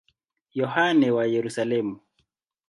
Yohane 0.59 1.07
wa 1.15 1.23
Yerusalemu. 1.33 1.95